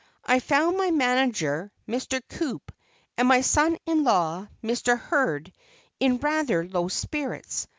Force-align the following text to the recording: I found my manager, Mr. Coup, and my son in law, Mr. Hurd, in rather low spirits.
I 0.25 0.39
found 0.39 0.79
my 0.79 0.89
manager, 0.89 1.71
Mr. 1.87 2.23
Coup, 2.27 2.59
and 3.19 3.27
my 3.27 3.41
son 3.41 3.77
in 3.85 4.03
law, 4.03 4.47
Mr. 4.63 4.99
Hurd, 4.99 5.53
in 5.99 6.17
rather 6.17 6.67
low 6.67 6.87
spirits. 6.87 7.67